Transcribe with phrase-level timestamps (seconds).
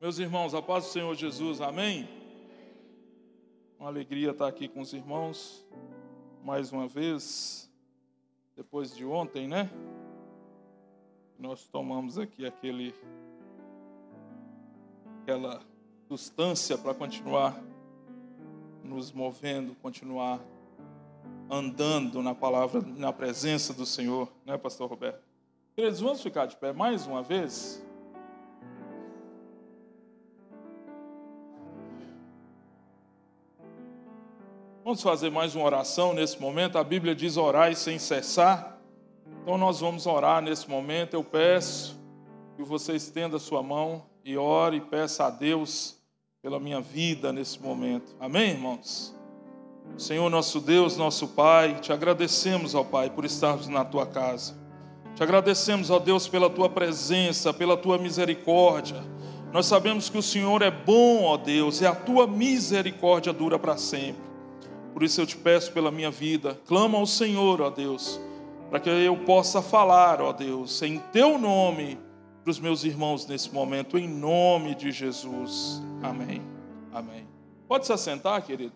[0.00, 2.08] Meus irmãos, a paz do Senhor Jesus, amém?
[3.80, 5.66] Uma alegria estar aqui com os irmãos
[6.44, 7.68] mais uma vez,
[8.54, 9.68] depois de ontem, né?
[11.36, 12.94] Nós tomamos aqui aquele
[15.20, 15.60] aquela
[16.06, 17.60] substância para continuar
[18.84, 20.40] nos movendo, continuar
[21.50, 25.24] andando na palavra, na presença do Senhor, né, pastor Roberto?
[25.74, 27.84] Queridos, vamos ficar de pé mais uma vez?
[34.88, 36.78] Vamos fazer mais uma oração nesse momento.
[36.78, 38.80] A Bíblia diz orar sem cessar.
[39.42, 41.12] Então nós vamos orar nesse momento.
[41.12, 42.00] Eu peço
[42.56, 45.98] que você estenda a sua mão e ore e peça a Deus
[46.40, 48.16] pela minha vida nesse momento.
[48.18, 49.14] Amém, irmãos?
[49.98, 54.56] Senhor nosso Deus, nosso Pai, te agradecemos, ó Pai, por estarmos na tua casa.
[55.14, 59.04] Te agradecemos, ó Deus, pela tua presença, pela tua misericórdia.
[59.52, 63.76] Nós sabemos que o Senhor é bom, ó Deus, e a tua misericórdia dura para
[63.76, 64.28] sempre.
[64.98, 68.20] Por isso eu te peço pela minha vida, clama ao Senhor, ó Deus,
[68.68, 71.96] para que eu possa falar, ó Deus, em teu nome
[72.42, 75.80] para os meus irmãos nesse momento, em nome de Jesus.
[76.02, 76.42] Amém.
[76.92, 77.28] Amém.
[77.68, 78.72] Pode se assentar, querido.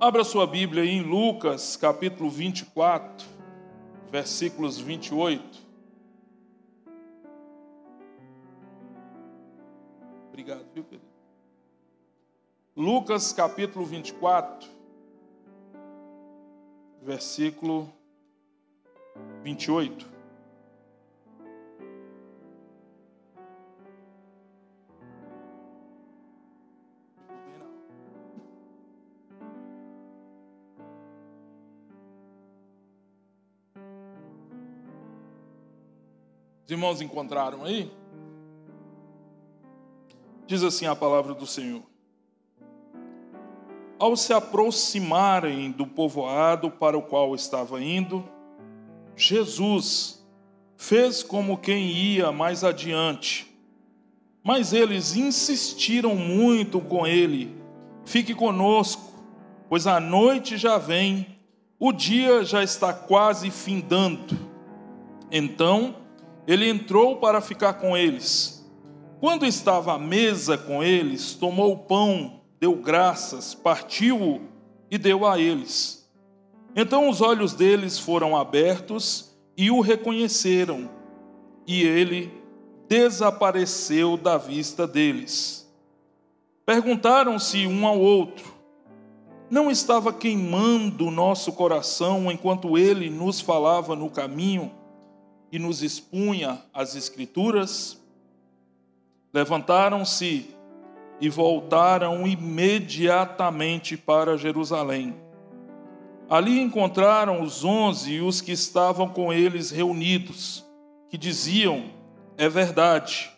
[0.00, 3.26] Abra sua Bíblia em Lucas, capítulo 24,
[4.10, 5.44] versículos 28.
[10.30, 11.11] Obrigado, viu, querido?
[12.82, 14.68] Lucas capítulo 24,
[17.00, 17.88] versículo
[19.44, 20.10] 28.
[36.64, 37.92] Os irmãos encontraram aí?
[40.48, 41.91] Diz assim a palavra do Senhor.
[44.02, 48.28] Ao se aproximarem do povoado para o qual estava indo,
[49.14, 50.26] Jesus
[50.76, 53.46] fez como quem ia mais adiante.
[54.42, 57.56] Mas eles insistiram muito com ele:
[58.04, 59.08] Fique conosco,
[59.68, 61.38] pois a noite já vem,
[61.78, 64.36] o dia já está quase findando.
[65.30, 65.94] Então
[66.44, 68.68] ele entrou para ficar com eles.
[69.20, 74.40] Quando estava à mesa com eles, tomou o pão deu graças, partiu-o
[74.88, 76.08] e deu a eles.
[76.76, 80.88] Então os olhos deles foram abertos e o reconheceram,
[81.66, 82.32] e ele
[82.88, 85.68] desapareceu da vista deles.
[86.64, 88.54] Perguntaram-se um ao outro:
[89.50, 94.70] Não estava queimando nosso coração enquanto ele nos falava no caminho
[95.50, 98.00] e nos expunha as Escrituras?
[99.34, 100.54] Levantaram-se
[101.22, 105.14] e voltaram imediatamente para Jerusalém.
[106.28, 110.66] Ali encontraram os onze e os que estavam com eles reunidos,
[111.08, 111.84] que diziam:
[112.36, 113.30] É verdade,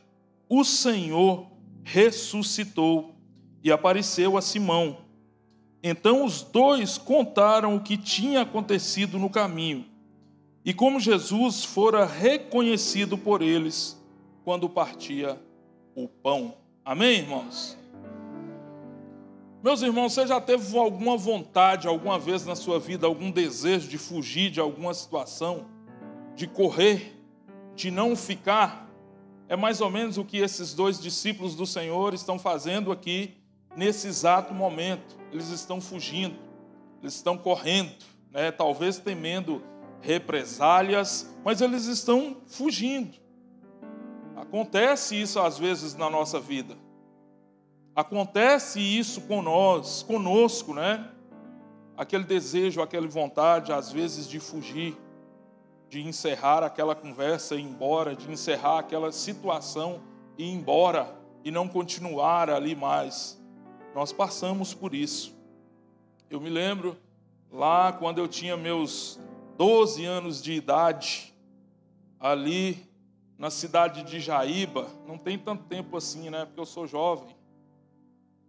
[0.48, 1.46] o Senhor
[1.82, 3.14] ressuscitou
[3.62, 4.96] e apareceu a Simão.
[5.82, 9.84] Então os dois contaram o que tinha acontecido no caminho
[10.64, 14.02] e como Jesus fora reconhecido por eles
[14.42, 15.38] quando partia
[15.94, 16.63] o pão.
[16.84, 17.78] Amém, irmãos?
[19.62, 23.96] Meus irmãos, você já teve alguma vontade, alguma vez na sua vida, algum desejo de
[23.96, 25.64] fugir de alguma situação,
[26.36, 27.18] de correr,
[27.74, 28.86] de não ficar?
[29.48, 33.34] É mais ou menos o que esses dois discípulos do Senhor estão fazendo aqui
[33.74, 35.16] nesse exato momento.
[35.32, 36.36] Eles estão fugindo,
[37.00, 37.94] eles estão correndo,
[38.30, 38.50] né?
[38.50, 39.62] talvez temendo
[40.02, 43.23] represálias, mas eles estão fugindo.
[44.48, 46.76] Acontece isso às vezes na nossa vida.
[47.96, 51.10] Acontece isso com nós, conosco, né?
[51.96, 54.96] Aquele desejo, aquela vontade, às vezes, de fugir,
[55.88, 60.02] de encerrar aquela conversa e ir embora, de encerrar aquela situação
[60.36, 63.40] e ir embora e não continuar ali mais.
[63.94, 65.34] Nós passamos por isso.
[66.28, 66.96] Eu me lembro
[67.50, 69.18] lá quando eu tinha meus
[69.56, 71.32] 12 anos de idade,
[72.18, 72.93] ali
[73.38, 76.44] na cidade de Jaíba, não tem tanto tempo assim, né?
[76.44, 77.34] Porque eu sou jovem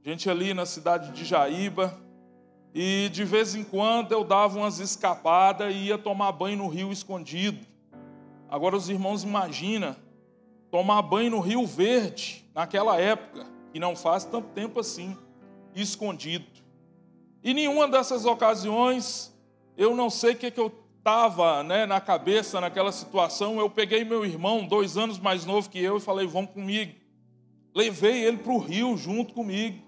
[0.05, 1.99] gente ali na cidade de Jaíba,
[2.75, 6.91] e de vez em quando eu dava umas escapadas e ia tomar banho no rio
[6.91, 7.65] escondido.
[8.47, 9.95] Agora os irmãos imaginam
[10.69, 15.17] tomar banho no Rio Verde naquela época, que não faz tanto tempo assim,
[15.73, 16.45] escondido.
[17.43, 19.35] E nenhuma dessas ocasiões,
[19.75, 20.69] eu não sei o que, que eu
[21.05, 25.77] estava né, na cabeça naquela situação, eu peguei meu irmão, dois anos mais novo que
[25.77, 26.95] eu, e falei, vamos comigo.
[27.75, 29.85] levei ele para o rio junto comigo.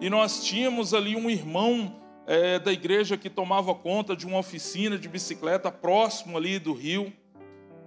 [0.00, 4.96] E nós tínhamos ali um irmão é, da igreja que tomava conta de uma oficina
[4.96, 7.12] de bicicleta próximo ali do rio,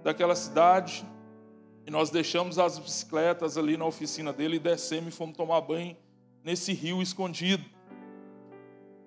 [0.04, 1.06] daquela cidade.
[1.86, 5.96] E nós deixamos as bicicletas ali na oficina dele e descemos e fomos tomar banho
[6.44, 7.64] nesse rio escondido.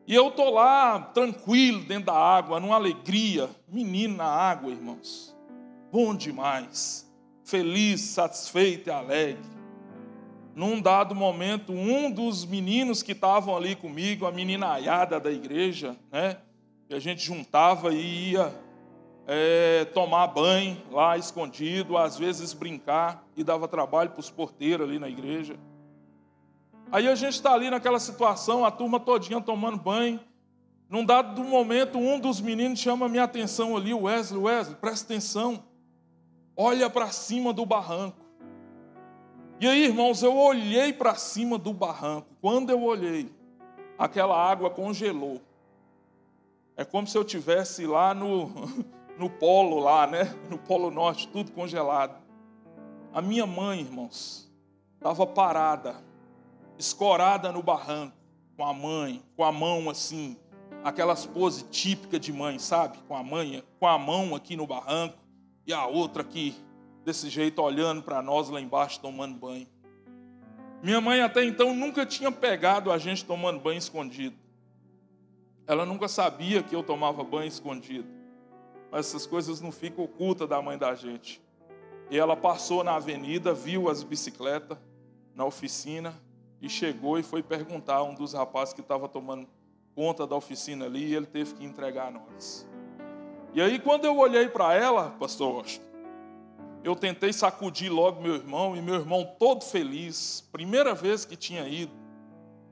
[0.07, 5.35] E eu tô lá tranquilo dentro da água, numa alegria, menino na água, irmãos.
[5.91, 7.09] Bom demais.
[7.43, 9.43] Feliz, satisfeito e alegre.
[10.55, 15.95] Num dado momento, um dos meninos que estavam ali comigo, a menina aiada da igreja,
[16.11, 16.37] né?
[16.87, 18.53] Que a gente juntava e ia
[19.27, 24.99] é, tomar banho lá escondido, às vezes brincar e dava trabalho para os porteiros ali
[24.99, 25.55] na igreja.
[26.91, 30.19] Aí a gente está ali naquela situação, a turma todinha tomando banho.
[30.89, 35.63] Num dado momento, um dos meninos chama minha atenção ali, Wesley, Wesley, presta atenção.
[36.55, 38.17] Olha para cima do barranco.
[39.57, 42.27] E aí, irmãos, eu olhei para cima do barranco.
[42.41, 43.31] Quando eu olhei,
[43.97, 45.41] aquela água congelou.
[46.75, 48.51] É como se eu tivesse lá no,
[49.17, 50.35] no polo lá, né?
[50.49, 52.21] No polo norte, tudo congelado.
[53.13, 54.51] A minha mãe, irmãos,
[54.97, 56.10] estava parada
[56.81, 58.17] escorada no barranco,
[58.57, 60.35] com a mãe, com a mão assim,
[60.83, 62.97] aquelas poses típicas de mãe, sabe?
[63.07, 65.17] Com a mãe, com a mão aqui no barranco
[65.65, 66.55] e a outra aqui
[67.05, 69.67] desse jeito olhando para nós lá embaixo tomando banho.
[70.81, 74.35] Minha mãe até então nunca tinha pegado a gente tomando banho escondido.
[75.67, 78.07] Ela nunca sabia que eu tomava banho escondido.
[78.91, 81.39] Mas essas coisas não ficam ocultas da mãe da gente.
[82.09, 84.77] E ela passou na avenida, viu as bicicletas
[85.35, 86.19] na oficina
[86.61, 89.47] e chegou e foi perguntar a um dos rapazes que estava tomando
[89.95, 92.67] conta da oficina ali e ele teve que entregar a nós.
[93.53, 95.91] E aí, quando eu olhei para ela, pastor Washington,
[96.83, 101.67] eu tentei sacudir logo meu irmão e meu irmão todo feliz, primeira vez que tinha
[101.67, 101.91] ido,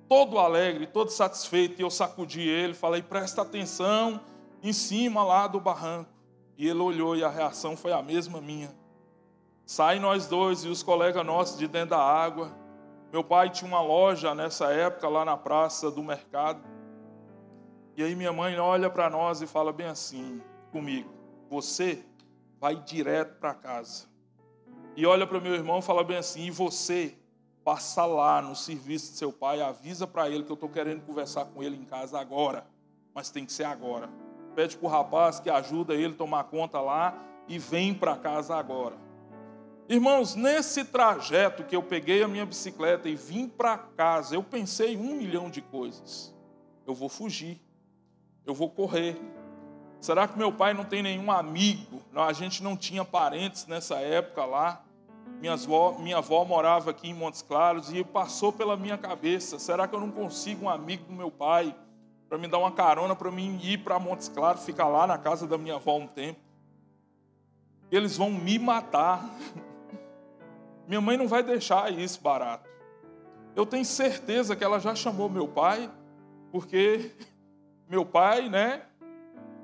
[0.07, 4.21] todo alegre, todo satisfeito, e eu sacudi ele, falei: presta atenção
[4.63, 6.09] em cima lá do barranco.
[6.57, 8.74] E ele olhou e a reação foi a mesma minha.
[9.65, 12.51] Sai nós dois e os colegas nossos de dentro da água.
[13.11, 16.61] Meu pai tinha uma loja nessa época lá na praça do mercado.
[17.97, 20.41] E aí minha mãe olha para nós e fala bem assim
[20.71, 21.09] comigo:
[21.50, 22.06] Você
[22.59, 24.07] vai direto para casa.
[24.95, 27.15] E olha para meu irmão e fala bem assim: E você
[27.63, 31.45] passa lá no serviço de seu pai, avisa para ele que eu estou querendo conversar
[31.45, 32.65] com ele em casa agora,
[33.13, 34.09] mas tem que ser agora.
[34.56, 37.17] Pede para o rapaz que ajuda ele a tomar conta lá
[37.47, 39.08] e vem para casa agora.
[39.89, 44.95] Irmãos, nesse trajeto que eu peguei a minha bicicleta e vim para casa, eu pensei
[44.95, 46.31] um milhão de coisas.
[46.86, 47.59] Eu vou fugir,
[48.45, 49.19] eu vou correr.
[50.00, 52.03] Será que meu pai não tem nenhum amigo?
[52.13, 54.86] Não, a gente não tinha parentes nessa época lá.
[55.51, 59.95] Avó, minha avó morava aqui em Montes Claros e passou pela minha cabeça: será que
[59.95, 61.75] eu não consigo um amigo do meu pai
[62.27, 65.47] para me dar uma carona para mim ir para Montes Claros, ficar lá na casa
[65.47, 66.39] da minha avó um tempo?
[67.92, 69.27] Eles vão me matar.
[70.89, 72.68] Minha mãe não vai deixar isso barato.
[73.56, 75.88] Eu tenho certeza que ela já chamou meu pai,
[76.51, 77.12] porque
[77.88, 78.81] meu pai, né?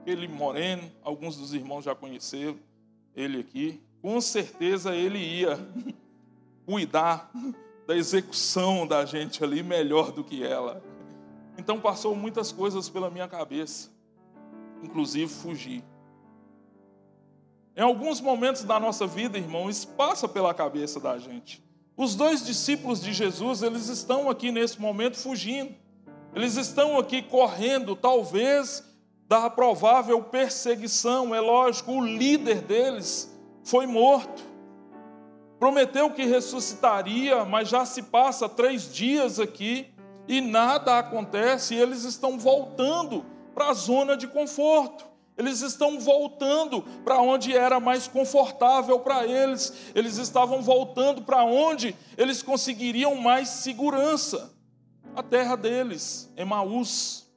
[0.05, 2.59] Ele moreno, alguns dos irmãos já conheceram
[3.15, 3.81] ele aqui.
[4.03, 5.57] Com certeza ele ia
[6.63, 7.31] cuidar
[7.87, 10.79] da execução da gente ali melhor do que ela.
[11.57, 13.89] Então passou muitas coisas pela minha cabeça,
[14.83, 15.83] inclusive fugir.
[17.75, 21.61] Em alguns momentos da nossa vida, irmão, isso passa pela cabeça da gente.
[21.97, 25.75] Os dois discípulos de Jesus, eles estão aqui nesse momento fugindo.
[26.33, 28.83] Eles estão aqui correndo, talvez,
[29.27, 31.35] da provável perseguição.
[31.35, 34.43] É lógico, o líder deles foi morto.
[35.59, 39.87] Prometeu que ressuscitaria, mas já se passa três dias aqui
[40.27, 41.75] e nada acontece.
[41.75, 45.14] E eles estão voltando para a zona de conforto.
[45.37, 49.91] Eles estão voltando para onde era mais confortável para eles.
[49.93, 54.53] Eles estavam voltando para onde eles conseguiriam mais segurança.
[55.13, 57.29] A terra deles, Emaús.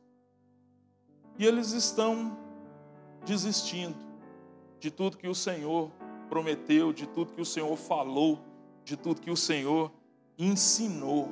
[1.38, 2.36] E eles estão
[3.24, 3.96] desistindo
[4.78, 5.90] de tudo que o Senhor
[6.28, 8.40] prometeu, de tudo que o Senhor falou,
[8.84, 9.90] de tudo que o Senhor
[10.38, 11.30] ensinou.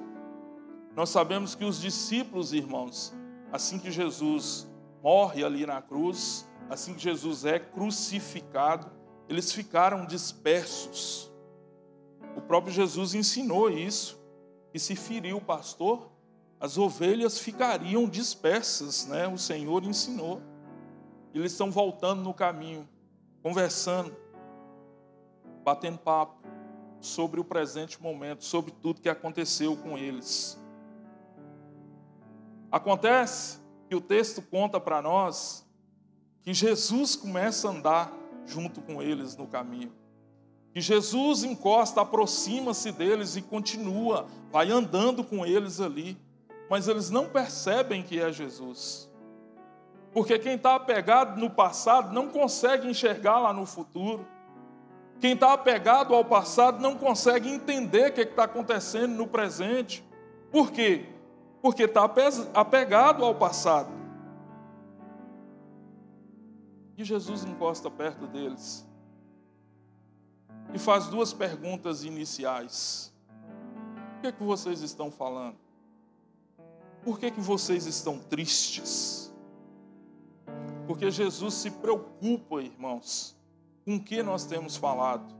[0.97, 3.15] Nós sabemos que os discípulos, irmãos,
[3.53, 4.67] assim que Jesus
[5.03, 8.91] morre ali na cruz, assim que Jesus é crucificado,
[9.29, 11.31] eles ficaram dispersos.
[12.37, 14.21] O próprio Jesus ensinou isso,
[14.73, 16.11] que se feriu o pastor,
[16.61, 19.27] as ovelhas ficariam dispersas, né?
[19.29, 20.41] O Senhor ensinou.
[21.35, 22.89] Eles estão voltando no caminho,
[23.43, 24.17] conversando,
[25.63, 26.47] batendo papo.
[27.01, 30.59] sobre o presente momento, sobre tudo que aconteceu com eles.
[32.71, 35.66] Acontece que o texto conta para nós
[36.47, 38.13] que Jesus começa a andar
[38.47, 39.93] junto com eles no caminho.
[40.73, 46.17] Que Jesus encosta, aproxima-se deles e continua, vai andando com eles ali.
[46.71, 49.11] Mas eles não percebem que é Jesus.
[50.13, 54.25] Porque quem está apegado no passado não consegue enxergar lá no futuro.
[55.19, 60.05] Quem está apegado ao passado não consegue entender o que está acontecendo no presente.
[60.53, 61.07] Por quê?
[61.61, 62.09] Porque está
[62.55, 63.96] apegado ao passado.
[66.97, 68.87] E Jesus encosta perto deles
[70.73, 73.13] e faz duas perguntas iniciais.
[74.17, 75.57] O que, é que vocês estão falando?
[77.05, 79.33] Por que, que vocês estão tristes?
[80.87, 83.37] Porque Jesus se preocupa, irmãos,
[83.85, 85.35] com o que nós temos falado.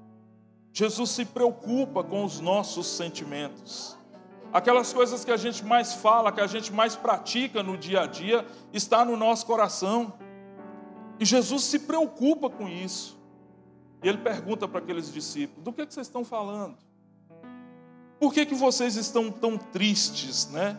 [0.73, 3.97] Jesus se preocupa com os nossos sentimentos.
[4.53, 8.07] Aquelas coisas que a gente mais fala, que a gente mais pratica no dia a
[8.07, 10.13] dia, está no nosso coração.
[11.19, 13.19] E Jesus se preocupa com isso.
[14.03, 16.77] E ele pergunta para aqueles discípulos: do que, que vocês estão falando?
[18.19, 20.79] Por que, que vocês estão tão tristes, né?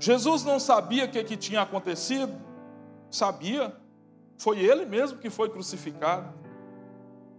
[0.00, 2.32] Jesus não sabia o que, que tinha acontecido?
[3.10, 3.74] Sabia.
[4.36, 6.32] Foi ele mesmo que foi crucificado.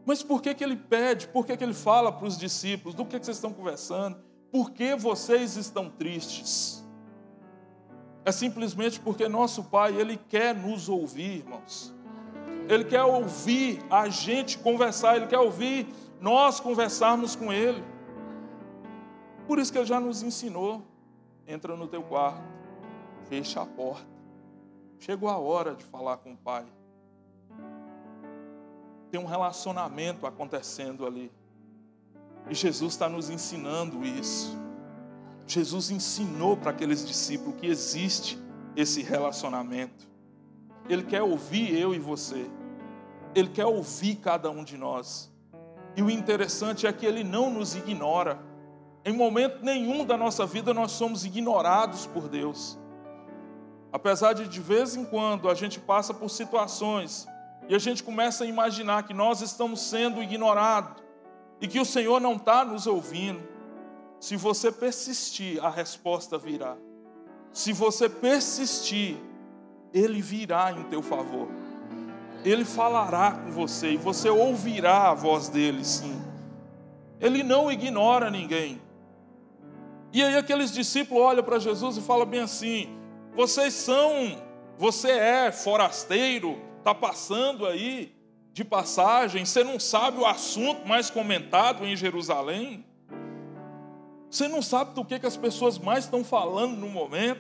[0.06, 1.28] Mas por que, que ele pede?
[1.28, 2.96] Por que, que ele fala para os discípulos?
[2.96, 4.18] Do que, que vocês estão conversando?
[4.52, 6.85] Por que vocês estão tristes?
[8.26, 11.94] É simplesmente porque nosso Pai, Ele quer nos ouvir, irmãos.
[12.68, 15.88] Ele quer ouvir a gente conversar, Ele quer ouvir
[16.20, 17.84] nós conversarmos com Ele.
[19.48, 20.82] Por isso que Ele já nos ensinou.
[21.48, 22.42] Entra no teu quarto,
[23.30, 24.16] fecha a porta
[25.00, 26.66] Chegou a hora de falar com o Pai.
[29.12, 31.32] Tem um relacionamento acontecendo ali.
[32.50, 34.58] E Jesus está nos ensinando isso.
[35.48, 38.40] Jesus ensinou para aqueles discípulos que existe
[38.76, 40.08] esse relacionamento.
[40.90, 42.50] Ele quer ouvir eu e você.
[43.34, 45.32] Ele quer ouvir cada um de nós.
[45.96, 48.40] E o interessante é que ele não nos ignora.
[49.04, 52.78] Em momento nenhum da nossa vida nós somos ignorados por Deus.
[53.94, 57.28] Apesar de de vez em quando a gente passa por situações
[57.70, 61.02] e a gente começa a imaginar que nós estamos sendo ignorados
[61.62, 63.55] e que o Senhor não está nos ouvindo,
[64.26, 66.76] se você persistir, a resposta virá.
[67.54, 69.18] Se você persistir,
[69.94, 71.48] Ele virá em teu favor.
[72.44, 76.20] Ele falará com você e você ouvirá a voz dele, sim.
[77.22, 78.82] Ele não ignora ninguém.
[80.12, 82.98] E aí aqueles discípulos olham para Jesus e falam bem assim:
[83.36, 84.42] vocês são,
[84.76, 88.12] você é forasteiro, está passando aí
[88.52, 92.84] de passagem, você não sabe o assunto mais comentado em Jerusalém?
[94.36, 97.40] Você não sabe do que, que as pessoas mais estão falando no momento?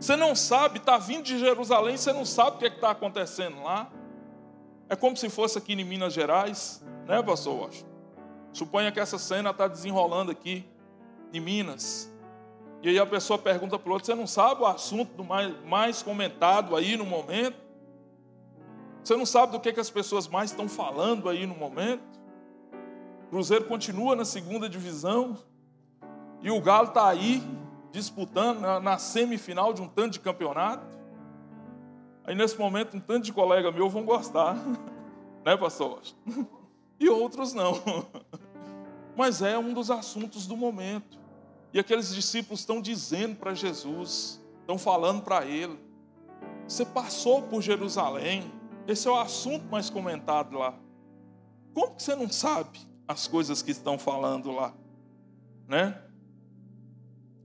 [0.00, 3.62] Você não sabe, está vindo de Jerusalém, você não sabe o que é está acontecendo
[3.62, 3.92] lá?
[4.88, 7.90] É como se fosse aqui em Minas Gerais, né, pastor Washington?
[8.50, 10.64] Suponha que essa cena está desenrolando aqui
[11.34, 12.10] em Minas.
[12.82, 16.02] E aí a pessoa pergunta para o outro: você não sabe o assunto mais, mais
[16.02, 17.58] comentado aí no momento?
[19.04, 22.18] Você não sabe do que, que as pessoas mais estão falando aí no momento?
[23.28, 25.36] Cruzeiro continua na segunda divisão
[26.42, 27.42] e o Galo está aí
[27.92, 30.86] disputando na, na semifinal de um tanto de campeonato.
[32.24, 34.56] Aí nesse momento um tanto de colega meu vão gostar,
[35.44, 36.00] né, pastor?
[37.02, 37.80] E outros não.
[39.16, 41.18] Mas é um dos assuntos do momento.
[41.72, 45.78] E aqueles discípulos estão dizendo para Jesus, estão falando para ele:
[46.68, 48.52] Você passou por Jerusalém,
[48.86, 50.74] esse é o assunto mais comentado lá.
[51.72, 52.78] Como que você não sabe
[53.08, 54.74] as coisas que estão falando lá?
[55.66, 55.98] Né?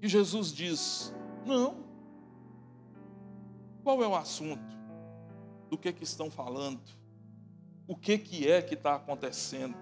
[0.06, 1.12] E Jesus diz:
[1.48, 1.78] Não.
[3.84, 4.78] Qual é o assunto?
[5.68, 6.80] Do que que estão falando?
[7.88, 9.76] O que que é que está acontecendo?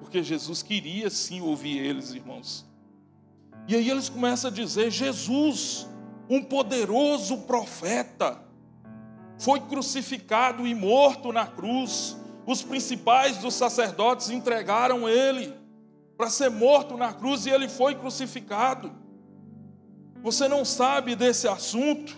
[0.00, 2.66] Porque Jesus queria sim ouvir eles, irmãos.
[3.68, 5.86] E aí eles começam a dizer: Jesus,
[6.28, 8.42] um poderoso profeta,
[9.38, 12.16] foi crucificado e morto na cruz.
[12.44, 15.54] Os principais dos sacerdotes entregaram ele
[16.16, 19.05] para ser morto na cruz e ele foi crucificado.
[20.26, 22.16] Você não sabe desse assunto?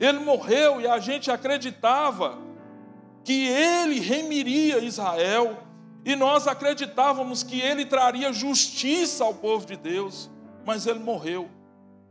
[0.00, 2.36] Ele morreu e a gente acreditava
[3.24, 5.56] que ele remiria Israel,
[6.04, 10.28] e nós acreditávamos que ele traria justiça ao povo de Deus
[10.66, 11.48] mas ele morreu,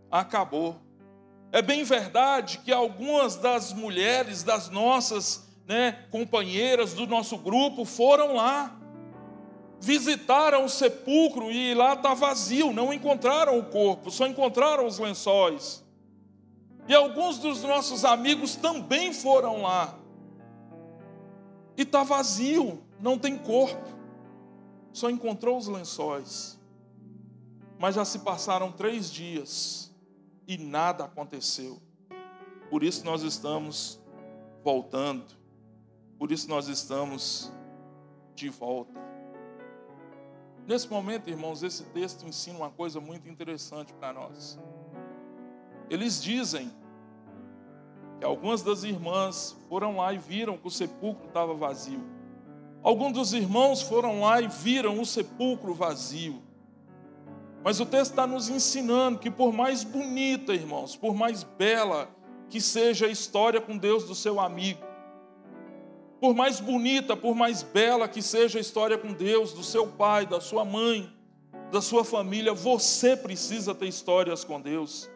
[0.10, 0.78] acabou.
[1.52, 8.34] É bem verdade que algumas das mulheres, das nossas né, companheiras do nosso grupo, foram
[8.34, 8.74] lá,
[9.86, 15.86] visitaram o sepulcro e lá está vazio, não encontraram o corpo, só encontraram os lençóis.
[16.88, 19.96] E alguns dos nossos amigos também foram lá.
[21.78, 23.88] E está vazio, não tem corpo,
[24.92, 26.60] só encontrou os lençóis.
[27.78, 29.94] Mas já se passaram três dias
[30.48, 31.80] e nada aconteceu.
[32.72, 34.02] Por isso nós estamos
[34.64, 35.26] voltando,
[36.18, 37.54] por isso nós estamos
[38.34, 39.15] de volta.
[40.68, 44.60] Nesse momento, irmãos, esse texto ensina uma coisa muito interessante para nós.
[45.90, 46.72] Eles dizem
[48.20, 52.02] que algumas das irmãs foram lá e viram que o sepulcro estava vazio.
[52.82, 56.42] Alguns dos irmãos foram lá e viram o sepulcro vazio.
[57.64, 62.10] Mas o texto está nos ensinando que, por mais bonita, irmãos, por mais bela
[62.50, 64.82] que seja a história com Deus do seu amigo,
[66.26, 70.26] por mais bonita, por mais bela que seja a história com Deus, do seu pai,
[70.26, 71.08] da sua mãe,
[71.72, 75.08] da sua família, você precisa ter histórias com Deus.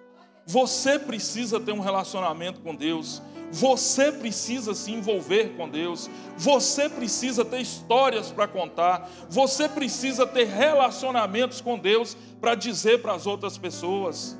[0.45, 3.23] Você precisa ter um relacionamento com Deus.
[3.51, 6.07] Você precisa se envolver com Deus.
[6.37, 9.09] Você precisa ter histórias para contar.
[9.27, 14.37] Você precisa ter relacionamentos com Deus para dizer para as outras pessoas.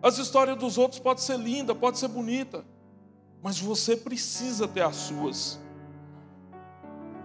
[0.00, 2.64] As histórias dos outros podem ser linda, pode ser bonita
[3.42, 5.60] mas você precisa ter as suas.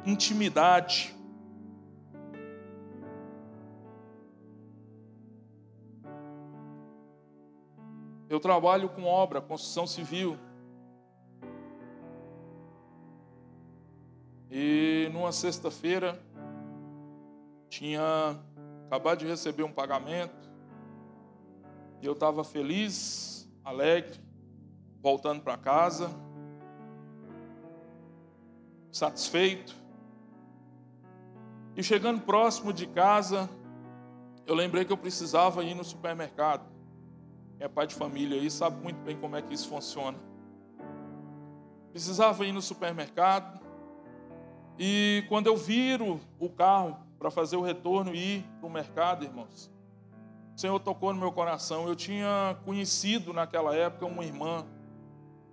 [0.05, 1.15] Intimidade.
[8.29, 10.37] Eu trabalho com obra, construção civil.
[14.49, 16.21] E numa sexta-feira
[17.69, 18.39] tinha
[18.87, 20.49] acabado de receber um pagamento.
[22.01, 24.30] E eu estava feliz, alegre
[25.01, 26.09] voltando para casa,
[28.91, 29.75] satisfeito.
[31.75, 33.49] E chegando próximo de casa,
[34.45, 36.69] eu lembrei que eu precisava ir no supermercado.
[37.59, 40.17] É pai de família aí sabe muito bem como é que isso funciona.
[41.91, 43.59] Precisava ir no supermercado.
[44.77, 49.23] E quando eu viro o carro para fazer o retorno e ir para o mercado,
[49.23, 49.71] irmãos,
[50.55, 51.87] o Senhor tocou no meu coração.
[51.87, 54.65] Eu tinha conhecido naquela época uma irmã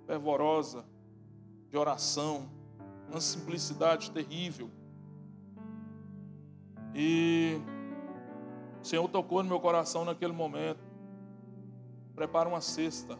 [0.08, 0.86] fervorosa
[1.68, 2.48] de oração,
[3.10, 4.70] uma simplicidade terrível.
[6.94, 7.60] E
[8.80, 10.80] o Senhor tocou no meu coração naquele momento.
[12.14, 13.18] Prepara uma cesta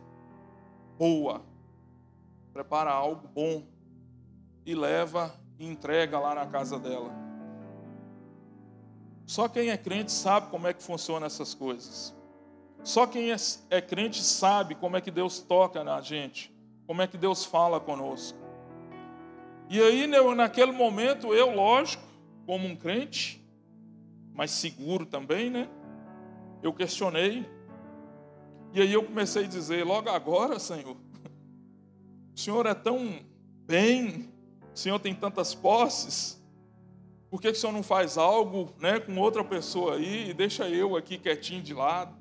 [0.96, 1.42] boa,
[2.55, 3.66] prepara algo bom
[4.64, 7.12] e leva e entrega lá na casa dela.
[9.27, 12.16] Só quem é crente sabe como é que funciona essas coisas.
[12.83, 13.37] Só quem é,
[13.68, 16.57] é crente sabe como é que Deus toca na gente
[16.88, 18.38] como é que Deus fala conosco.
[19.68, 22.03] E aí, naquele momento, eu, lógico,
[22.46, 23.46] como um crente,
[24.33, 25.68] mas seguro também, né?
[26.62, 27.46] Eu questionei.
[28.72, 30.96] E aí eu comecei a dizer: logo agora, Senhor,
[32.35, 33.20] o Senhor é tão
[33.66, 34.33] bem,
[34.74, 36.42] o Senhor tem tantas posses,
[37.29, 40.66] por que, que o Senhor não faz algo né, com outra pessoa aí e deixa
[40.70, 42.16] eu aqui quietinho de lado?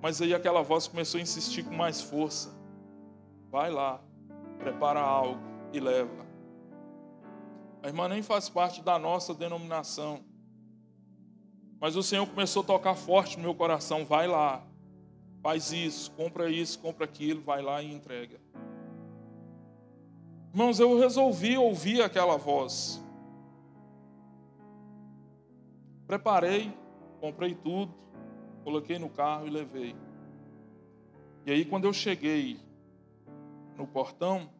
[0.00, 2.53] Mas aí aquela voz começou a insistir com mais força.
[3.54, 4.00] Vai lá,
[4.58, 5.40] prepara algo
[5.72, 6.26] e leva.
[7.84, 10.24] A irmã nem faz parte da nossa denominação.
[11.80, 14.04] Mas o Senhor começou a tocar forte no meu coração.
[14.04, 14.60] Vai lá,
[15.40, 18.40] faz isso, compra isso, compra aquilo, vai lá e entrega.
[20.52, 23.00] Irmãos, eu resolvi ouvir aquela voz.
[26.08, 26.76] Preparei,
[27.20, 27.94] comprei tudo,
[28.64, 29.94] coloquei no carro e levei.
[31.46, 32.63] E aí, quando eu cheguei
[33.76, 34.50] no portão,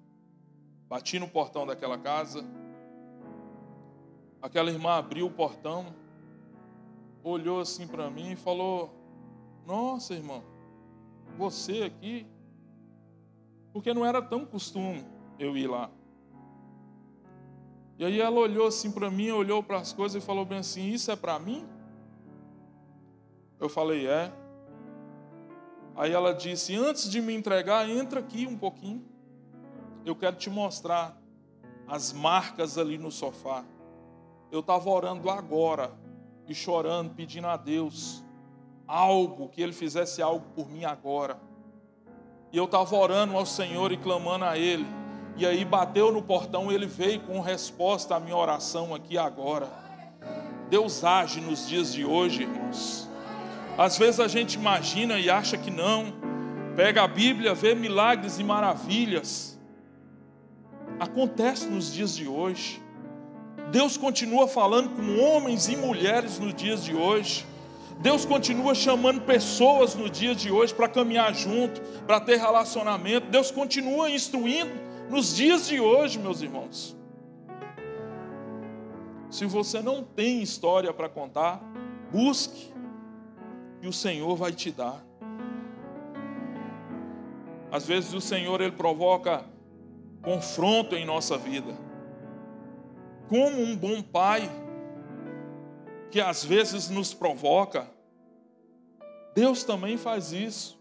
[0.88, 2.44] bati no portão daquela casa.
[4.40, 5.94] Aquela irmã abriu o portão,
[7.22, 8.90] olhou assim para mim e falou:
[9.66, 10.42] Nossa, irmão,
[11.38, 12.26] você aqui?
[13.72, 15.04] Porque não era tão costume
[15.38, 15.90] eu ir lá.
[17.98, 20.88] E aí ela olhou assim para mim, olhou para as coisas e falou bem assim:
[20.88, 21.66] Isso é para mim?
[23.58, 24.43] Eu falei: É.
[25.96, 29.04] Aí ela disse: Antes de me entregar, entra aqui um pouquinho.
[30.04, 31.16] Eu quero te mostrar
[31.86, 33.64] as marcas ali no sofá.
[34.50, 35.92] Eu estava orando agora
[36.46, 38.22] e chorando, pedindo a Deus
[38.86, 41.38] algo, que Ele fizesse algo por mim agora.
[42.52, 44.86] E eu estava orando ao Senhor e clamando a Ele.
[45.36, 49.68] E aí bateu no portão, ele veio com resposta à minha oração aqui agora.
[50.70, 53.08] Deus age nos dias de hoje, irmãos.
[53.76, 56.12] Às vezes a gente imagina e acha que não.
[56.76, 59.58] Pega a Bíblia, vê milagres e maravilhas.
[60.98, 62.80] Acontece nos dias de hoje.
[63.72, 67.44] Deus continua falando com homens e mulheres nos dias de hoje.
[67.98, 73.28] Deus continua chamando pessoas no dia de hoje para caminhar junto, para ter relacionamento.
[73.28, 74.72] Deus continua instruindo
[75.08, 76.96] nos dias de hoje, meus irmãos.
[79.30, 81.60] Se você não tem história para contar,
[82.12, 82.73] busque
[83.84, 85.04] e o Senhor vai te dar.
[87.70, 89.44] Às vezes o Senhor ele provoca
[90.22, 91.76] confronto em nossa vida.
[93.28, 94.50] Como um bom pai
[96.10, 97.86] que às vezes nos provoca,
[99.34, 100.80] Deus também faz isso.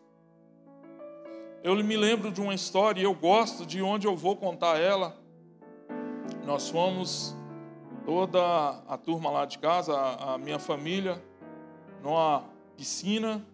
[1.62, 5.18] Eu me lembro de uma história e eu gosto de onde eu vou contar ela.
[6.46, 7.36] Nós fomos
[8.06, 11.22] toda a turma lá de casa, a, minha família,
[12.02, 13.46] numa piscina.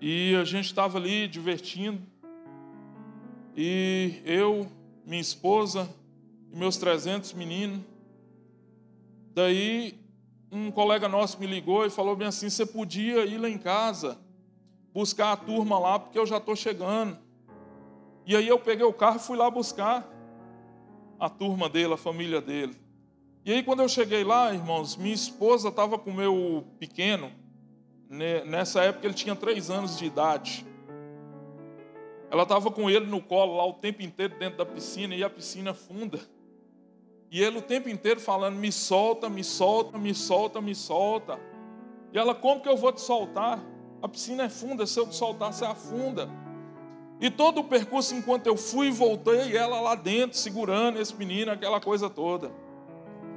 [0.00, 2.00] E a gente estava ali divertindo.
[3.56, 4.70] E eu,
[5.04, 5.88] minha esposa
[6.52, 7.80] e meus 300 meninos.
[9.34, 9.98] Daí
[10.50, 14.18] um colega nosso me ligou e falou bem assim: você podia ir lá em casa
[14.92, 17.18] buscar a turma lá, porque eu já estou chegando.
[18.26, 20.08] E aí eu peguei o carro e fui lá buscar
[21.18, 22.76] a turma dele, a família dele.
[23.48, 27.32] E aí, quando eu cheguei lá, irmãos, minha esposa estava com o meu pequeno.
[28.06, 30.66] Né, nessa época ele tinha três anos de idade.
[32.30, 35.30] Ela estava com ele no colo lá o tempo inteiro dentro da piscina e a
[35.30, 36.20] piscina funda.
[37.30, 41.40] E ele o tempo inteiro falando: me solta, me solta, me solta, me solta.
[42.12, 43.64] E ela: como que eu vou te soltar?
[44.02, 46.28] A piscina é funda, se eu te soltar, você afunda.
[47.18, 51.50] E todo o percurso, enquanto eu fui e voltei, ela lá dentro, segurando esse menino,
[51.50, 52.67] aquela coisa toda.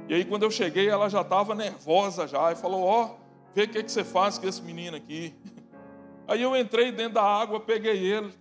[0.08, 3.16] E aí, quando eu cheguei, ela já estava nervosa já, e falou: Ó, oh,
[3.54, 5.34] vê o que, que você faz com esse menino aqui.
[6.26, 8.32] Aí eu entrei dentro da água, peguei ele,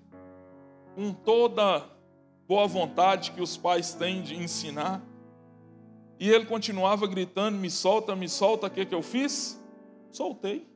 [0.96, 1.84] com toda
[2.48, 5.02] boa vontade que os pais têm de ensinar.
[6.20, 8.68] E ele continuava gritando: Me solta, me solta.
[8.68, 9.60] O que, que eu fiz?
[10.12, 10.68] Soltei.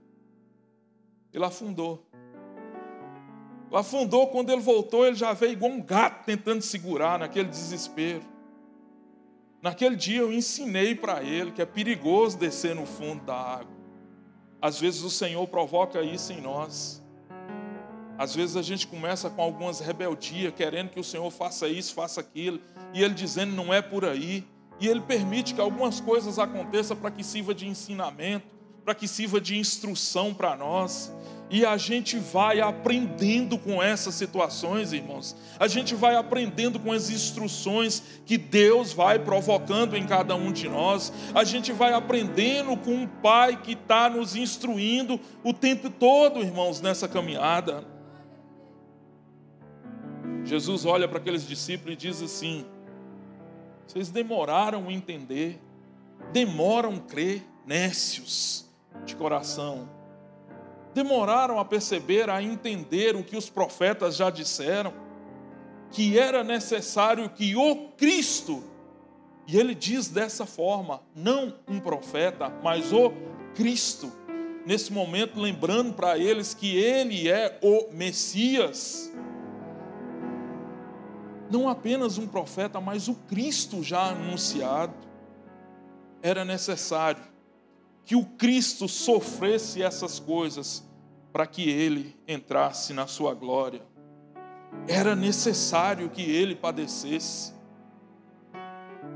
[1.34, 2.04] Ele afundou.
[3.72, 8.24] Afundou, quando ele voltou, ele já veio igual um gato tentando segurar naquele desespero.
[9.66, 13.76] Naquele dia eu ensinei para ele que é perigoso descer no fundo da água.
[14.62, 17.04] Às vezes o Senhor provoca isso em nós.
[18.16, 22.22] Às vezes a gente começa com algumas rebeldias, querendo que o Senhor faça isso, faça
[22.22, 22.60] aquilo,
[22.94, 24.46] e Ele dizendo não é por aí.
[24.80, 28.46] E Ele permite que algumas coisas aconteçam para que sirva de ensinamento,
[28.84, 31.12] para que sirva de instrução para nós.
[31.50, 35.36] E a gente vai aprendendo com essas situações, irmãos.
[35.60, 40.68] A gente vai aprendendo com as instruções que Deus vai provocando em cada um de
[40.68, 41.14] nós.
[41.36, 46.82] A gente vai aprendendo com um Pai que está nos instruindo o tempo todo, irmãos,
[46.82, 47.86] nessa caminhada.
[50.44, 52.66] Jesus olha para aqueles discípulos e diz assim:
[53.88, 55.60] vocês demoraram a entender,
[56.34, 58.66] demoram a crer, nécios
[59.06, 59.95] de coração.
[60.96, 64.92] Demoraram a perceber, a entender o que os profetas já disseram,
[65.92, 68.64] que era necessário que o Cristo,
[69.48, 73.14] e ele diz dessa forma, não um profeta, mas o
[73.54, 74.12] Cristo,
[74.66, 79.14] nesse momento lembrando para eles que ele é o Messias
[81.50, 84.94] não apenas um profeta, mas o Cristo já anunciado.
[86.22, 87.24] Era necessário
[88.06, 90.88] que o Cristo sofresse essas coisas
[91.34, 93.82] para que ele entrasse na sua glória.
[94.88, 97.54] Era necessário que ele padecesse.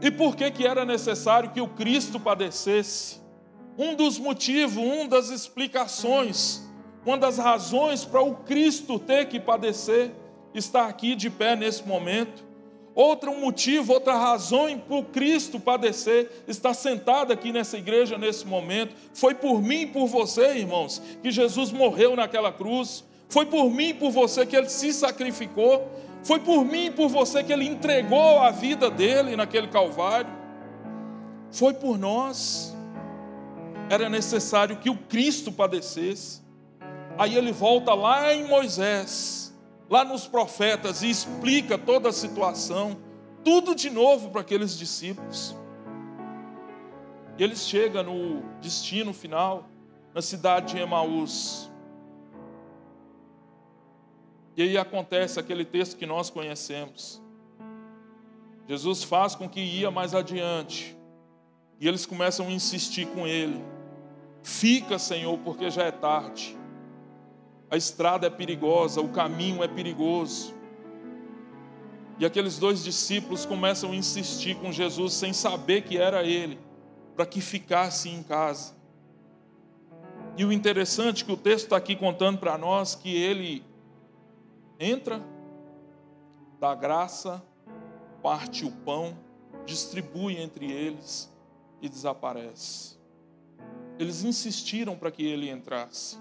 [0.01, 3.21] E por que, que era necessário que o Cristo padecesse?
[3.77, 6.67] Um dos motivos, uma das explicações,
[7.05, 10.11] uma das razões para o Cristo ter que padecer
[10.53, 12.48] está aqui de pé nesse momento.
[12.99, 18.93] Outro motivo, outra razão para Cristo padecer, está sentado aqui nessa igreja nesse momento.
[19.13, 23.05] Foi por mim e por você, irmãos, que Jesus morreu naquela cruz.
[23.29, 25.89] Foi por mim e por você que ele se sacrificou.
[26.25, 30.29] Foi por mim e por você que ele entregou a vida dele naquele Calvário.
[31.51, 32.75] Foi por nós.
[33.89, 36.41] Era necessário que o Cristo padecesse.
[37.17, 39.48] Aí ele volta lá em Moisés
[39.89, 42.97] lá nos profetas e explica toda a situação,
[43.43, 45.55] tudo de novo para aqueles discípulos.
[47.37, 49.67] E eles chegam no destino final,
[50.13, 51.71] na cidade de Emaús.
[54.55, 57.21] E aí acontece aquele texto que nós conhecemos.
[58.67, 60.95] Jesus faz com que ia mais adiante.
[61.79, 63.63] E eles começam a insistir com ele.
[64.43, 66.58] Fica, Senhor, porque já é tarde.
[67.71, 70.53] A estrada é perigosa, o caminho é perigoso.
[72.17, 76.59] E aqueles dois discípulos começam a insistir com Jesus sem saber que era ele,
[77.15, 78.73] para que ficasse em casa.
[80.35, 83.63] E o interessante é que o texto está aqui contando para nós que ele
[84.79, 85.21] entra,
[86.59, 87.43] dá graça,
[88.23, 89.17] parte o pão,
[89.65, 91.31] distribui entre eles
[91.81, 92.97] e desaparece.
[93.97, 96.17] Eles insistiram para que ele entrasse.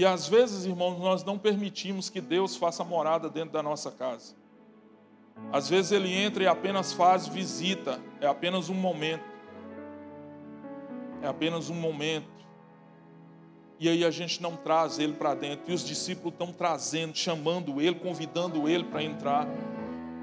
[0.00, 4.34] E às vezes, irmãos, nós não permitimos que Deus faça morada dentro da nossa casa.
[5.52, 9.22] Às vezes ele entra e apenas faz visita, é apenas um momento.
[11.20, 12.30] É apenas um momento.
[13.78, 15.70] E aí a gente não traz ele para dentro.
[15.70, 19.46] E os discípulos estão trazendo, chamando ele, convidando ele para entrar.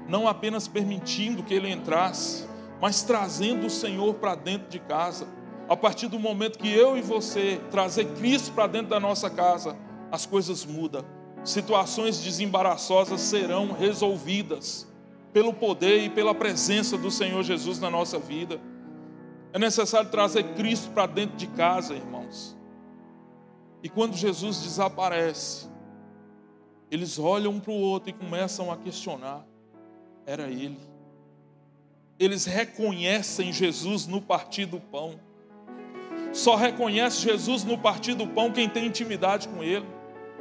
[0.08, 2.48] Não apenas permitindo que ele entrasse,
[2.80, 5.37] mas trazendo o Senhor para dentro de casa.
[5.68, 9.76] A partir do momento que eu e você trazer Cristo para dentro da nossa casa,
[10.10, 11.04] as coisas mudam.
[11.44, 14.86] Situações desembaraçosas serão resolvidas
[15.32, 18.60] pelo poder e pela presença do Senhor Jesus na nossa vida.
[19.52, 22.56] É necessário trazer Cristo para dentro de casa, irmãos.
[23.82, 25.68] E quando Jesus desaparece,
[26.90, 29.46] eles olham um para o outro e começam a questionar:
[30.26, 30.78] era Ele.
[32.18, 35.20] Eles reconhecem Jesus no partir do pão.
[36.32, 39.86] Só reconhece Jesus no partir do pão quem tem intimidade com Ele.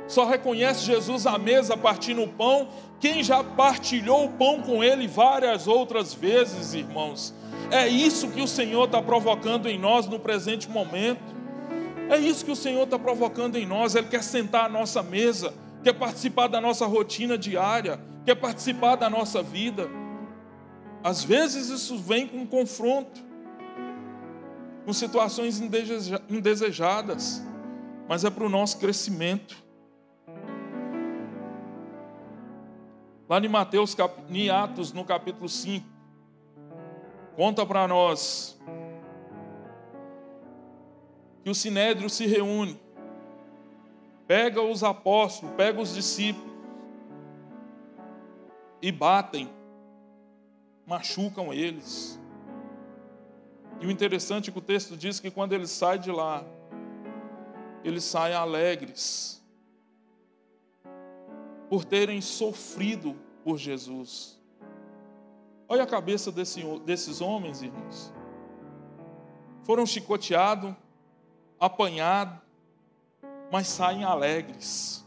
[0.08, 2.70] Só reconhece Jesus à mesa partindo o pão
[3.00, 7.34] quem já partilhou o pão com Ele várias outras vezes, irmãos.
[7.70, 11.36] É isso que o Senhor está provocando em nós no presente momento.
[12.10, 13.94] É isso que o Senhor está provocando em nós.
[13.94, 19.10] Ele quer sentar à nossa mesa, quer participar da nossa rotina diária, quer participar da
[19.10, 19.88] nossa vida.
[21.04, 23.27] Às vezes isso vem com confronto
[24.88, 25.60] com situações
[26.30, 27.44] indesejadas,
[28.08, 29.62] mas é para o nosso crescimento.
[33.28, 33.94] Lá em Mateus,
[34.30, 35.86] em Atos, no capítulo 5,
[37.36, 38.58] conta para nós
[41.44, 42.80] que o sinédrio se reúne,
[44.26, 46.56] pega os apóstolos, pega os discípulos
[48.82, 49.50] e batem,
[50.86, 52.18] machucam eles.
[53.80, 56.44] E o interessante é que o texto diz que quando eles saem de lá,
[57.84, 59.44] eles saem alegres
[61.70, 64.38] por terem sofrido por Jesus.
[65.70, 68.14] Olha a cabeça desse, desses homens, irmãos.
[69.64, 70.74] Foram chicoteados,
[71.60, 72.40] apanhados,
[73.52, 75.06] mas saem alegres,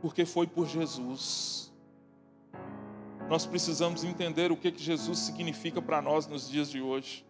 [0.00, 1.67] porque foi por Jesus.
[3.28, 7.24] Nós precisamos entender o que, que Jesus significa para nós nos dias de hoje.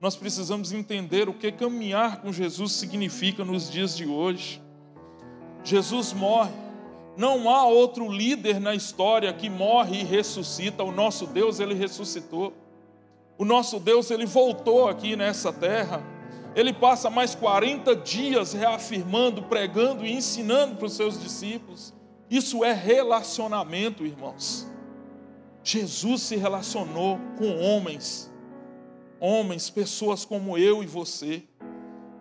[0.00, 4.62] Nós precisamos entender o que caminhar com Jesus significa nos dias de hoje.
[5.64, 6.52] Jesus morre.
[7.16, 10.82] Não há outro líder na história que morre e ressuscita.
[10.82, 12.52] O nosso Deus, ele ressuscitou.
[13.36, 16.02] O nosso Deus, ele voltou aqui nessa terra.
[16.54, 21.92] Ele passa mais 40 dias reafirmando, pregando e ensinando para os seus discípulos.
[22.30, 24.71] Isso é relacionamento, irmãos.
[25.64, 28.32] Jesus se relacionou com homens,
[29.20, 31.42] homens, pessoas como eu e você,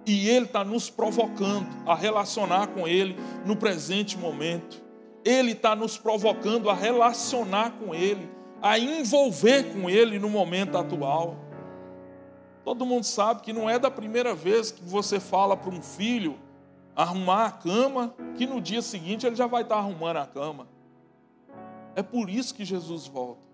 [0.05, 4.81] e Ele está nos provocando a relacionar com Ele no presente momento.
[5.23, 8.29] Ele está nos provocando a relacionar com Ele,
[8.61, 11.35] a envolver com Ele no momento atual.
[12.63, 16.37] Todo mundo sabe que não é da primeira vez que você fala para um filho
[16.95, 20.67] arrumar a cama, que no dia seguinte ele já vai estar arrumando a cama.
[21.95, 23.47] É por isso que Jesus volta.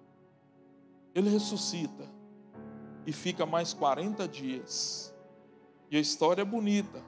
[1.13, 2.05] Ele ressuscita
[3.05, 5.13] e fica mais 40 dias.
[5.89, 7.01] E a história é bonita.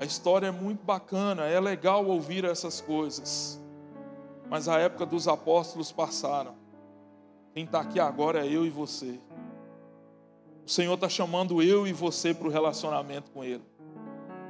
[0.00, 3.60] A história é muito bacana, é legal ouvir essas coisas.
[4.48, 6.54] Mas a época dos apóstolos passaram.
[7.52, 9.18] Quem está aqui agora é eu e você.
[10.66, 13.62] O Senhor está chamando eu e você para o relacionamento com Ele.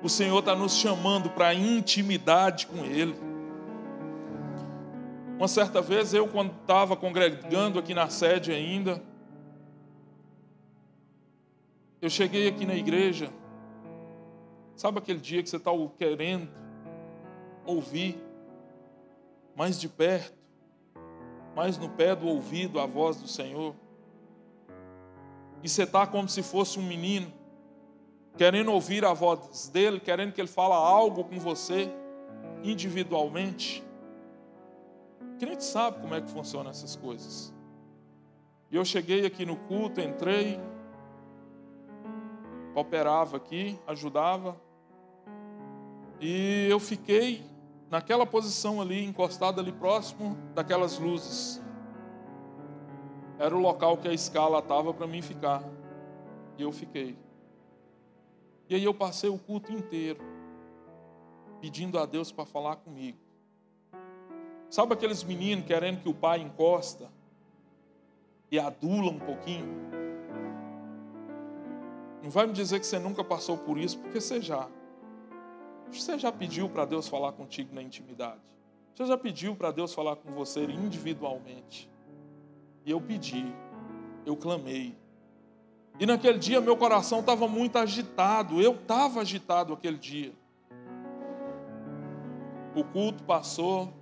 [0.02, 3.14] O Senhor está nos chamando para a intimidade com Ele.
[5.36, 9.02] Uma certa vez, eu, quando estava congregando aqui na sede ainda,
[12.00, 13.30] eu cheguei aqui na igreja.
[14.74, 16.48] Sabe aquele dia que você está querendo
[17.66, 18.18] ouvir
[19.54, 20.34] mais de perto,
[21.54, 23.74] mais no pé do ouvido a voz do Senhor?
[25.62, 27.30] E você está como se fosse um menino,
[28.38, 31.90] querendo ouvir a voz dele, querendo que ele fale algo com você
[32.62, 33.85] individualmente.
[35.38, 37.54] Crente sabe como é que funcionam essas coisas.
[38.70, 40.58] E eu cheguei aqui no culto, entrei,
[42.74, 44.60] operava aqui, ajudava.
[46.20, 47.44] E eu fiquei
[47.90, 51.62] naquela posição ali, encostado ali próximo daquelas luzes.
[53.38, 55.62] Era o local que a escala estava para mim ficar.
[56.56, 57.16] E eu fiquei.
[58.68, 60.20] E aí eu passei o culto inteiro
[61.60, 63.25] pedindo a Deus para falar comigo.
[64.68, 67.08] Sabe aqueles meninos querendo que o pai encosta
[68.50, 69.66] e adula um pouquinho?
[72.22, 74.68] Não vai me dizer que você nunca passou por isso, porque você já.
[75.90, 78.40] Você já pediu para Deus falar contigo na intimidade?
[78.94, 81.88] Você já pediu para Deus falar com você individualmente?
[82.84, 83.44] E eu pedi,
[84.24, 84.96] eu clamei.
[86.00, 90.32] E naquele dia meu coração estava muito agitado, eu estava agitado aquele dia.
[92.74, 93.92] O culto passou,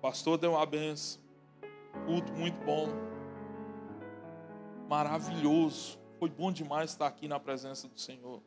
[0.00, 1.20] pastor deu uma benção,
[2.06, 2.88] culto muito bom,
[4.88, 8.40] maravilhoso, foi bom demais estar aqui na presença do Senhor.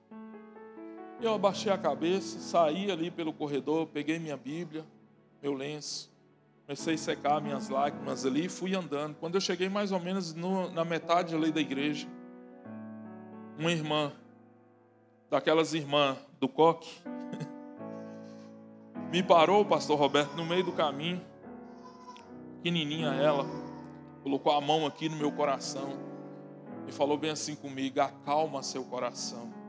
[1.22, 4.86] Eu abaixei a cabeça, saí ali pelo corredor, peguei minha Bíblia,
[5.42, 6.10] meu lenço,
[6.66, 9.16] comecei a secar minhas lágrimas ali e fui andando.
[9.16, 12.08] Quando eu cheguei mais ou menos no, na metade ali da igreja,
[13.58, 14.14] uma irmã,
[15.30, 16.90] daquelas irmãs do coque,
[19.12, 21.22] me parou, pastor Roberto, no meio do caminho,
[22.62, 23.46] pequenininha ela,
[24.24, 25.98] colocou a mão aqui no meu coração
[26.88, 29.60] e falou bem assim comigo: acalma seu coração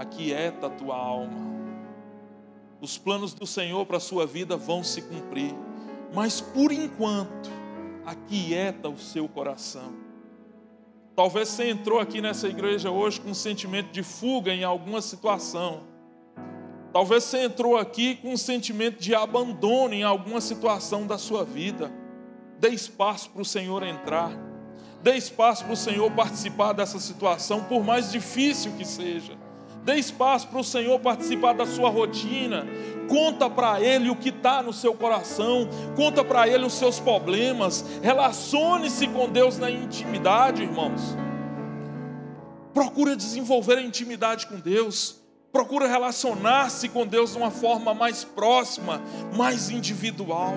[0.00, 1.60] aquieta a tua alma.
[2.80, 5.54] Os planos do Senhor para a sua vida vão se cumprir,
[6.14, 7.50] mas por enquanto,
[8.06, 9.92] aquieta o seu coração.
[11.14, 15.82] Talvez você entrou aqui nessa igreja hoje com um sentimento de fuga em alguma situação.
[16.92, 21.92] Talvez você entrou aqui com um sentimento de abandono em alguma situação da sua vida.
[22.58, 24.32] Dê espaço para o Senhor entrar.
[25.02, 29.38] Dê espaço para o Senhor participar dessa situação, por mais difícil que seja.
[29.84, 32.66] Dê espaço para o Senhor participar da sua rotina.
[33.08, 35.68] Conta para Ele o que está no seu coração.
[35.96, 37.84] Conta para Ele os seus problemas.
[38.02, 41.16] Relacione-se com Deus na intimidade, irmãos.
[42.74, 45.20] Procura desenvolver a intimidade com Deus.
[45.52, 49.02] Procura relacionar-se com Deus de uma forma mais próxima,
[49.36, 50.54] mais individual.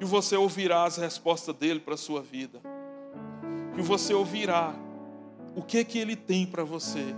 [0.00, 2.60] E você ouvirá as respostas dele para a sua vida.
[3.74, 4.74] Que você ouvirá
[5.56, 7.14] o que que ele tem para você.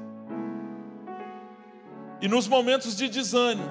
[2.21, 3.69] E nos momentos de desânimo,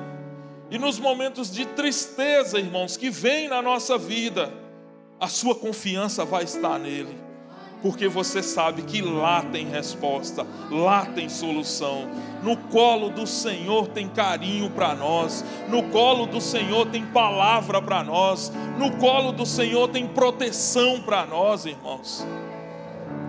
[0.70, 4.52] e nos momentos de tristeza, irmãos, que vem na nossa vida,
[5.20, 7.16] a sua confiança vai estar nele,
[7.82, 12.08] porque você sabe que lá tem resposta, lá tem solução.
[12.42, 18.04] No colo do Senhor tem carinho para nós, no colo do Senhor tem palavra para
[18.04, 22.26] nós, no colo do Senhor tem proteção para nós, irmãos.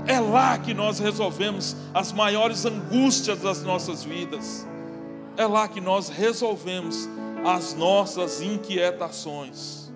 [0.06, 4.66] É lá que nós resolvemos as maiores angústias das nossas vidas.
[5.36, 7.08] É lá que nós resolvemos
[7.44, 9.92] as nossas inquietações.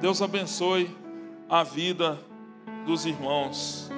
[0.00, 0.94] Deus abençoe
[1.48, 2.18] a vida
[2.84, 3.90] dos irmãos,